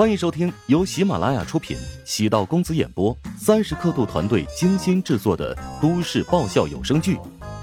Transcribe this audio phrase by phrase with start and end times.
[0.00, 7.16] 欢迎收听由喜马拉雅出品、喜道公子演播、三十刻度团队精心制作的都市爆笑有声剧《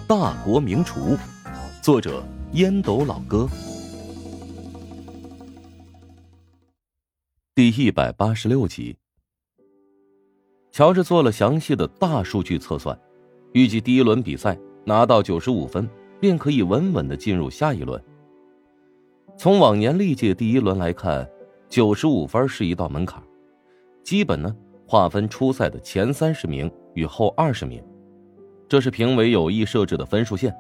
[0.08, 1.00] 大国名厨》，
[1.82, 3.50] 作者烟斗老哥，
[7.56, 8.96] 第一百八十六集。
[10.72, 12.96] 乔治做了详细的大数据测算，
[13.54, 18.00] 预计第一轮比赛拿到九十五分，便可以稳稳的进入下一轮。
[19.36, 21.28] 从往年历届第一轮来看。
[21.70, 23.22] 九十五分是一道门槛，
[24.04, 24.56] 基本呢
[24.88, 27.84] 划分初赛的前三十名与后二十名，
[28.70, 30.56] 这是评委有意设置的分数线。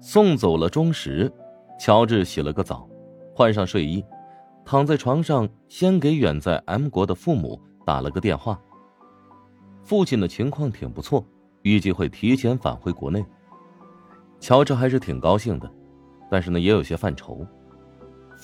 [0.00, 1.30] 送走了钟石，
[1.80, 2.88] 乔治洗了个澡，
[3.34, 4.04] 换上睡衣，
[4.64, 8.60] 躺在床上，先给远在 M 国的父母打了个电话。
[9.82, 11.24] 父亲的情况挺不错，
[11.62, 13.24] 预计会提前返回国内。
[14.38, 15.70] 乔治还是挺高兴的，
[16.30, 17.44] 但是呢也有些犯愁。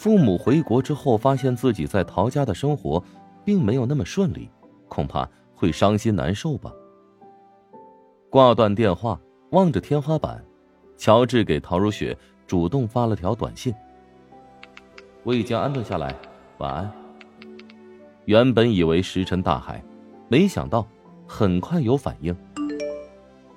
[0.01, 3.05] 父母回国之后，发现自己在陶家的生活，
[3.45, 4.49] 并没有那么顺利，
[4.89, 6.73] 恐怕会伤心难受吧。
[8.31, 9.21] 挂断电话，
[9.51, 10.43] 望着天花板，
[10.97, 13.75] 乔治给陶如雪主动发了条短信
[15.23, 16.17] ：“我已经安顿下来，
[16.57, 16.91] 晚安。”
[18.25, 19.85] 原本以为石沉大海，
[20.29, 20.87] 没想到
[21.27, 22.35] 很快有反应。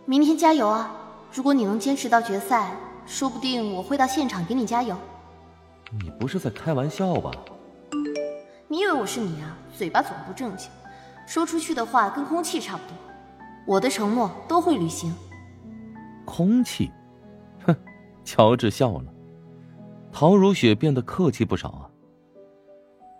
[0.05, 0.93] 明天加油啊！
[1.33, 4.93] 如果你能坚持到决赛，说不定我会到现场给你加油。
[6.01, 7.29] 你不是在开玩笑吧？
[8.67, 9.55] 你以为我是你啊？
[9.77, 10.69] 嘴巴总不正经，
[11.27, 12.97] 说出去的话跟空气差不多。
[13.67, 15.13] 我的承诺都会履行。
[16.25, 16.91] 空气？
[17.65, 17.75] 哼！
[18.25, 19.05] 乔治笑了。
[20.11, 21.89] 陶如雪变得客气不少啊。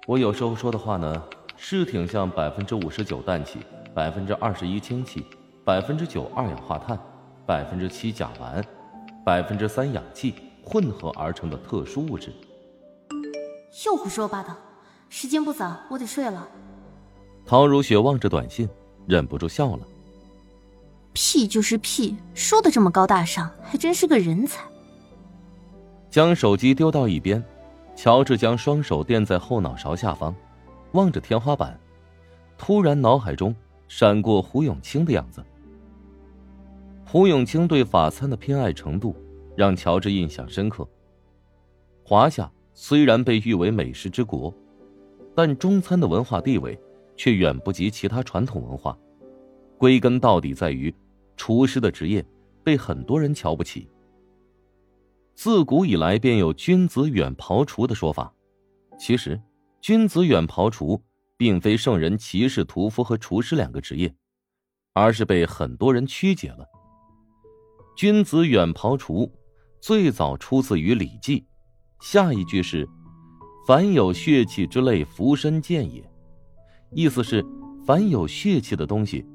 [0.08, 1.24] 我有时候说的话呢，
[1.56, 3.60] 是挺像百分之五十九氮气，
[3.94, 5.26] 百分之二十一氢气，
[5.64, 6.98] 百分之九二氧化碳，
[7.46, 8.64] 百分之七甲烷，
[9.24, 12.34] 百分之三氧气混合而成的特殊物质。
[13.86, 14.56] 又胡说八道！
[15.10, 16.48] 时间不早，我得睡了。
[17.46, 18.70] 陶如雪望着短信，
[19.08, 19.88] 忍不住笑了。
[21.12, 24.64] 屁就是屁，说的这么高大上，还真是个人才。
[26.10, 27.44] 将手机丢到一边，
[27.96, 30.36] 乔治将双手垫在后脑勺下方，
[30.92, 31.80] 望着天花板，
[32.58, 33.56] 突然脑海中
[33.88, 35.44] 闪过胡永清的样子。
[37.06, 39.16] 胡永清对法餐的偏爱程度，
[39.56, 40.88] 让乔治印象深刻。
[42.04, 42.52] 华夏。
[42.74, 44.54] 虽然被誉为美食之国，
[45.36, 46.80] 但中餐的文化地位
[47.16, 48.98] 却远不及其他传统文化。
[49.78, 50.94] 归根到底，在于
[51.36, 52.26] 厨师的职业
[52.64, 53.90] 被很多人瞧不起。
[55.36, 58.34] 自古以来便有“君子远庖厨”的说法。
[59.00, 59.40] 其实
[59.82, 61.02] ，“君子远庖厨”
[61.38, 64.14] 并非圣人歧视屠夫和厨师两个职业，
[64.94, 66.66] 而是被很多人曲解了。
[67.98, 69.30] “君子远庖厨”
[69.82, 71.40] 最早出自于《礼记》。
[72.04, 72.86] 下一句是
[73.66, 76.04] ：“凡有血气之类，伏身见也。”
[76.92, 77.42] 意思是，
[77.86, 79.26] 凡有血气的东西，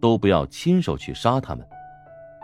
[0.00, 1.64] 都不要亲手去杀他们。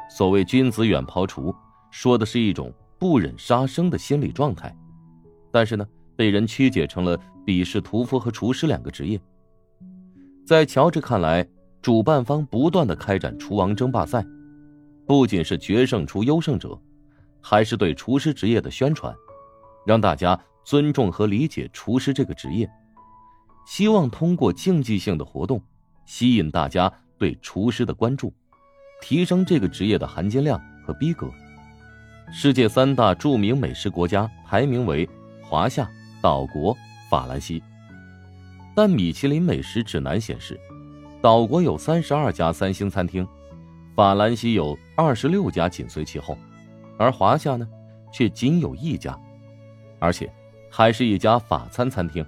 [0.09, 1.53] 所谓“君子远庖厨”，
[1.91, 4.73] 说的是一种不忍杀生的心理状态。
[5.51, 9.21] 但是呢，被人曲解成了鄙视屠夫和厨师两个职业。
[10.47, 11.45] 在乔治看来，
[11.83, 14.25] 主办方不断的开展厨王争霸赛，
[15.09, 16.81] 不仅是决胜出优胜者，
[17.41, 19.13] 还是对厨师职业的宣传。
[19.85, 22.71] 让大家尊重和理解厨师这个职业，
[23.67, 25.63] 希望通过竞技性的活动，
[26.07, 28.33] 吸引大家对厨师的关注，
[29.01, 31.29] 提升这个职业的含金量和逼格。
[32.33, 35.09] 世界三大著名美食国家排名为
[35.43, 35.91] 华夏、
[36.23, 36.77] 岛国、
[37.11, 37.63] 法兰西，
[38.75, 40.59] 但米其林美食指南显示，
[41.21, 43.27] 岛国有三十二家三星餐厅，
[43.95, 46.39] 法兰西有二十六家紧随其后，
[46.99, 47.69] 而华夏呢，
[48.13, 49.19] 却仅有一家。
[50.03, 50.29] 而且，
[50.69, 52.27] 还是一家法餐餐厅。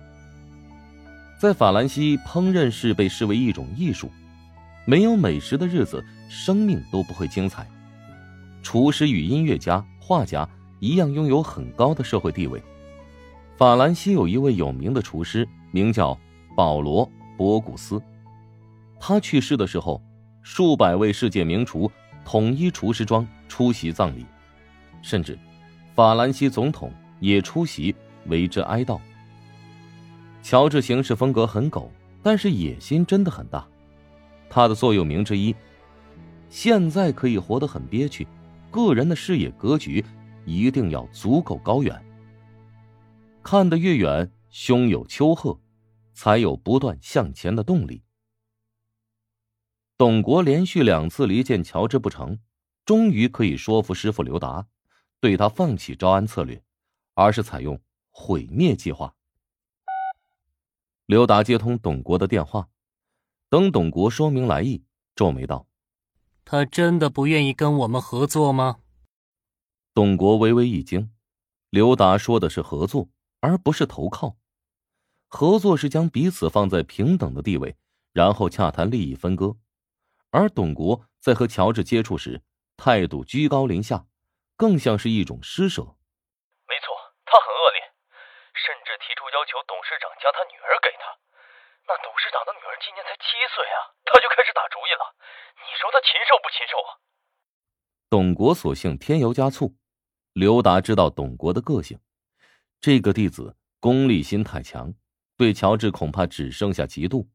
[1.41, 4.09] 在法兰西，烹饪是被视为一种艺术，
[4.87, 7.67] 没有美食的日子，生命都不会精彩。
[8.63, 10.49] 厨师与音乐家、画家
[10.79, 12.63] 一样，拥有很高的社会地位。
[13.57, 16.17] 法兰西有一位有名的厨师，名叫
[16.57, 17.05] 保罗·
[17.37, 18.01] 博古斯。
[19.01, 20.01] 他去世的时候，
[20.43, 21.91] 数百位世界名厨
[22.25, 24.25] 统一厨师装出席葬礼，
[25.03, 25.37] 甚至
[25.93, 26.93] 法兰西总统。
[27.21, 27.95] 也出席
[28.27, 29.01] 为之哀悼。
[30.43, 31.91] 乔治行事风格很狗，
[32.23, 33.67] 但是野心真的很大。
[34.51, 35.55] 他的座右铭之一
[36.49, 38.27] ：“现在可以活得很憋屈，
[38.71, 40.05] 个人的视野格局
[40.45, 42.05] 一定要足够高远。
[43.43, 45.59] 看得越远，胸有丘壑，
[46.13, 48.03] 才有不断向前的动力。”
[49.97, 52.39] 董国连续两次离间乔治不成，
[52.85, 54.67] 终于可以说服师傅刘达，
[55.21, 56.64] 对他放弃招安策略。
[57.15, 57.81] 而是采用
[58.11, 59.15] 毁灭计划。
[61.07, 62.69] 刘达接通董国的电话，
[63.49, 64.85] 等董国说明来意，
[65.15, 65.67] 皱眉道
[66.45, 68.79] ：“他真的不愿意跟我们合作吗？”
[69.93, 71.13] 董国微微一惊，
[71.71, 73.09] 刘达说的是合作，
[73.41, 74.37] 而不是投靠。
[75.29, 77.77] 合作是将彼此放在平等的地位，
[78.13, 79.57] 然后洽谈利益分割。
[80.31, 82.43] 而董国在和乔治接触时，
[82.77, 84.07] 态度居高临下，
[84.57, 85.97] 更像是一种施舍。
[87.35, 87.83] 他很恶劣，
[88.55, 91.19] 甚至提出要求董事长将他女儿给他。
[91.83, 95.03] 那董事长的女儿今年才七岁啊，他就开始打主意了。
[95.59, 96.91] 你说他禽兽不禽兽啊？
[98.09, 99.75] 董国索性添油加醋，
[100.33, 101.99] 刘达知道董国的个性，
[102.81, 104.95] 这个弟子功利心太强，
[105.37, 107.27] 对乔治恐怕只剩下嫉妒。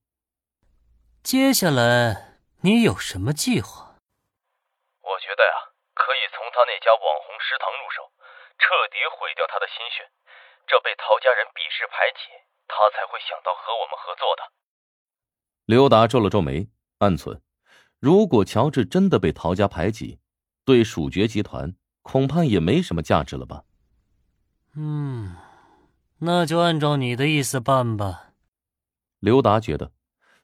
[1.22, 4.00] 接下来你有什么计划？
[5.04, 8.10] 我觉得呀，可以从他那家网红食堂入手，
[8.60, 10.06] 彻底毁掉他的心血。
[10.68, 12.30] 这被陶家人鄙视排挤。
[12.72, 14.54] 他才会想到和我们合作的。
[15.66, 16.70] 刘达皱了皱眉，
[17.00, 17.42] 暗忖：
[18.00, 20.20] 如果乔治真的被陶家排挤，
[20.64, 23.64] 对蜀爵集团恐怕也没什么价值了吧？
[24.76, 25.36] 嗯，
[26.20, 28.34] 那就按照你的意思办吧。
[29.20, 29.92] 刘达觉得，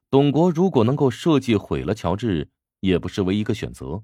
[0.10, 4.04] 董国如果能够设计毁了乔治，也不失为一个选择。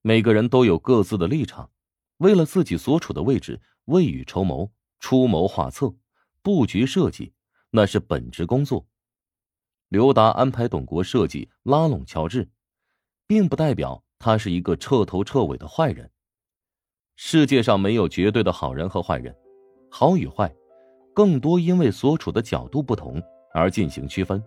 [0.00, 1.70] 每个人都有各自的立场，
[2.18, 4.70] 为了自己所处的位置，未雨绸缪，
[5.00, 5.94] 出谋划策。
[6.42, 7.32] 布局设计，
[7.70, 8.86] 那是本职工作。
[9.88, 12.48] 刘达安排董国设计拉拢乔治，
[13.26, 16.10] 并不代表他是一个彻头彻尾的坏人。
[17.16, 19.34] 世界上没有绝对的好人和坏人，
[19.90, 20.54] 好与坏，
[21.14, 23.20] 更多因为所处的角度不同
[23.52, 24.42] 而进行区分。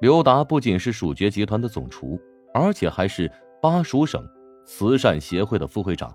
[0.00, 2.20] 刘达不仅是蜀爵集团的总厨，
[2.52, 3.30] 而且还是
[3.62, 4.26] 巴蜀省
[4.66, 6.14] 慈善协会的副会长，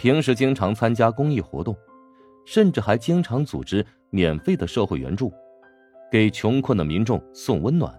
[0.00, 1.76] 平时经常参加公益活动。
[2.46, 5.30] 甚至还经常组织免费的社会援助，
[6.10, 7.94] 给穷困的民众送温暖。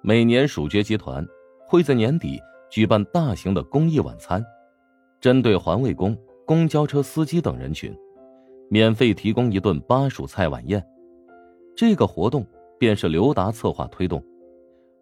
[0.00, 1.24] 每年蜀爵集团
[1.66, 2.40] 会在年底
[2.70, 4.42] 举办大型的公益晚餐，
[5.20, 6.16] 针对环卫工、
[6.46, 7.94] 公交车司机等人群，
[8.70, 10.82] 免费提供一顿巴蜀菜晚宴。
[11.76, 12.44] 这个活动
[12.78, 14.24] 便是刘达策划推动，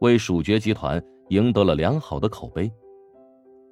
[0.01, 2.71] 为蜀爵集团赢得了良好的口碑。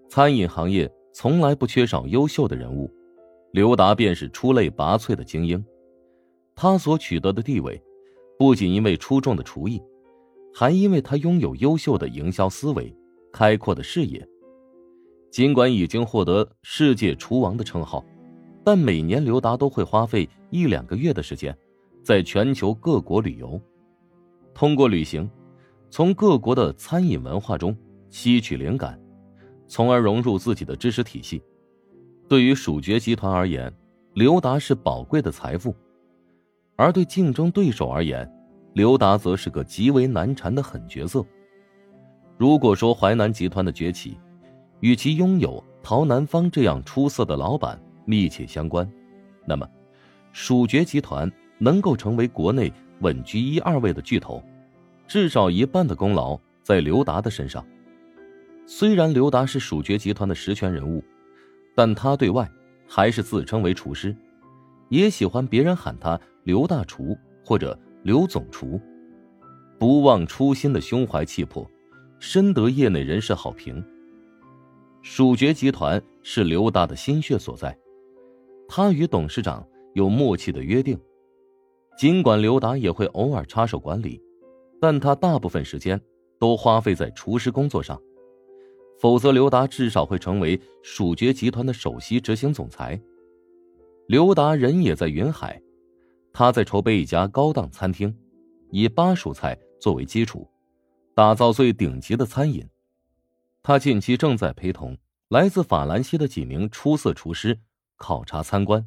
[0.09, 2.93] 餐饮行业从来不缺少优秀的人物。
[3.53, 5.65] 刘达便是出类拔萃的精英，
[6.57, 7.81] 他所取得的地位，
[8.37, 9.81] 不仅因为出众的厨艺，
[10.53, 12.93] 还因为他拥有优秀的营销思维、
[13.33, 14.27] 开阔的视野。
[15.31, 18.05] 尽管已经获得世界厨王的称号，
[18.65, 21.57] 但每年刘达都会花费一两个月的时间，
[22.03, 23.61] 在全球各国旅游，
[24.53, 25.31] 通过旅行，
[25.91, 27.77] 从各国的餐饮文化中
[28.11, 29.01] 吸取灵感，
[29.67, 31.43] 从而融入自己的知识体系。
[32.29, 33.73] 对于蜀爵集团而言，
[34.15, 35.75] 刘达是宝贵的财富；
[36.77, 38.31] 而对竞争对手而言，
[38.73, 41.25] 刘达则是个极为难缠的狠角色。
[42.37, 44.17] 如果说淮南集团的崛起
[44.81, 48.91] 与其拥有陶南方这样出色的老板密切相关，
[49.47, 49.69] 那么
[50.33, 54.43] 蜀爵集团能够成为国内稳居一二位的巨头，
[55.07, 57.65] 至少一半的功劳在刘达的身上。
[58.67, 61.03] 虽然刘达是蜀爵集团的实权人物。
[61.77, 62.49] 但他对外
[62.87, 64.17] 还是自称为厨师，
[64.91, 68.81] 也喜欢别人喊他刘大厨或者刘总厨，
[69.77, 71.69] 不忘初心的胸怀气魄，
[72.21, 73.85] 深得业内人士好评。
[75.03, 77.77] 蜀爵集团是刘大的心血所在，
[78.69, 80.97] 他与董事长有默契的约定，
[81.99, 84.23] 尽管刘达也会偶尔插手管理，
[84.81, 86.01] 但他大部分时间
[86.39, 88.01] 都花费在厨师工作上。
[89.01, 92.99] 否则，刘达至少会成为蜀爵集团的首席执行总裁。
[94.07, 95.61] 刘达人也在云海，
[96.33, 98.15] 他在筹备一家高档餐厅，
[98.71, 100.49] 以巴蜀菜作为基础，
[101.15, 102.67] 打造最顶级的餐饮。
[103.63, 104.97] 他近期正在陪同
[105.29, 107.59] 来自法兰西的几名出色厨师
[107.97, 108.87] 考察参观，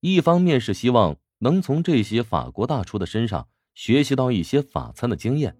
[0.00, 5.56] 一方面是希望能从这些法国大厨的身上学习到一些法餐的经验，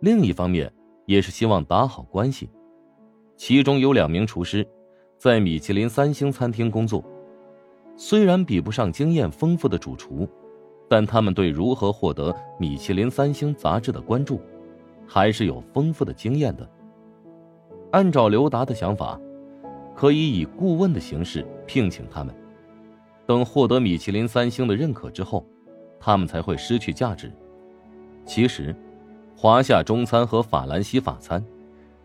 [0.00, 0.72] 另一方面。
[1.06, 2.48] 也是希望打好关系。
[3.36, 4.66] 其中有两名厨师，
[5.18, 7.04] 在米其林三星餐厅工作，
[7.96, 10.28] 虽然比不上经验丰富的主厨，
[10.88, 14.40] 但他们对如何获得米其林三星杂志的关注，
[15.06, 16.68] 还是有丰富的经验的。
[17.90, 19.20] 按照刘达的想法，
[19.94, 22.34] 可以以顾问的形式聘请他们，
[23.26, 25.44] 等获得米其林三星的认可之后，
[25.98, 27.32] 他们才会失去价值。
[28.24, 28.74] 其实。
[29.36, 31.44] 华夏中餐和法兰西法餐，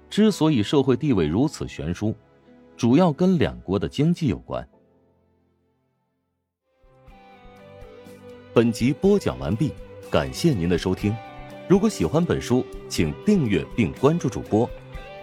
[0.10, 2.14] 之所以社会地位如此悬殊，
[2.76, 4.68] 主要跟两国的经济有关。
[8.54, 9.72] 本集播讲完毕，
[10.10, 11.16] 感谢您的收听。
[11.68, 14.70] 如果喜欢本书，请订阅并关注主播。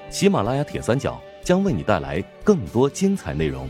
[0.08, 3.68] 喜马拉雅铁三角将为你带来更多精彩内容。